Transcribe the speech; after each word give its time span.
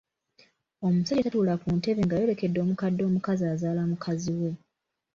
Omusajja 0.85 1.23
tatuula 1.25 1.53
ku 1.61 1.67
ntebe 1.77 2.01
ng’ayolekedde 2.03 2.59
omukadde 2.61 3.01
omukazi 3.09 3.43
azaala 3.53 3.81
mukazi 3.91 4.31
we. 4.39 4.51